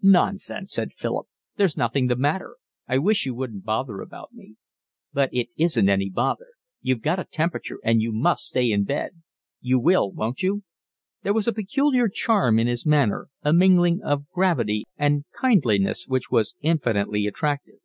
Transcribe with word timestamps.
"Nonsense," 0.00 0.72
said 0.72 0.94
Philip. 0.94 1.26
"There's 1.56 1.76
nothing 1.76 2.06
the 2.06 2.16
matter. 2.16 2.56
I 2.88 2.96
wish 2.96 3.26
you 3.26 3.34
wouldn't 3.34 3.64
bother 3.66 4.00
about 4.00 4.32
me." 4.32 4.56
"But 5.12 5.28
it 5.30 5.48
isn't 5.58 5.90
any 5.90 6.08
bother. 6.08 6.46
You've 6.80 7.02
got 7.02 7.18
a 7.18 7.24
temperature 7.24 7.80
and 7.84 8.00
you 8.00 8.10
must 8.10 8.44
stay 8.46 8.70
in 8.72 8.84
bed. 8.84 9.20
You 9.60 9.78
will, 9.78 10.10
won't 10.10 10.42
you?" 10.42 10.62
There 11.22 11.34
was 11.34 11.46
a 11.46 11.52
peculiar 11.52 12.08
charm 12.08 12.58
in 12.58 12.66
his 12.66 12.86
manner, 12.86 13.28
a 13.42 13.52
mingling 13.52 14.00
of 14.02 14.26
gravity 14.30 14.84
and 14.96 15.26
kindliness, 15.38 16.08
which 16.08 16.30
was 16.30 16.54
infinitely 16.62 17.26
attractive. 17.26 17.80